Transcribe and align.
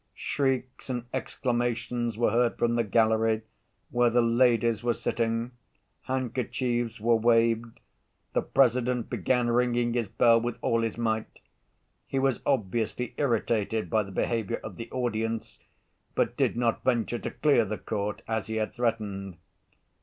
Shrieks 0.15 0.89
and 0.89 1.05
exclamations 1.13 2.17
were 2.17 2.31
heard 2.31 2.57
from 2.57 2.73
the 2.73 2.83
gallery, 2.83 3.43
where 3.91 4.09
the 4.09 4.23
ladies 4.23 4.83
were 4.83 4.95
sitting. 4.95 5.51
Handkerchiefs 6.05 6.99
were 6.99 7.17
waved. 7.17 7.79
The 8.33 8.41
President 8.41 9.11
began 9.11 9.49
ringing 9.51 9.93
his 9.93 10.07
bell 10.07 10.41
with 10.41 10.57
all 10.63 10.81
his 10.81 10.97
might. 10.97 11.37
He 12.07 12.17
was 12.17 12.41
obviously 12.47 13.13
irritated 13.17 13.91
by 13.91 14.01
the 14.01 14.11
behavior 14.11 14.59
of 14.63 14.77
the 14.77 14.89
audience, 14.89 15.59
but 16.15 16.35
did 16.35 16.57
not 16.57 16.83
venture 16.83 17.19
to 17.19 17.29
clear 17.29 17.63
the 17.63 17.77
court 17.77 18.23
as 18.27 18.47
he 18.47 18.55
had 18.55 18.73
threatened. 18.73 19.37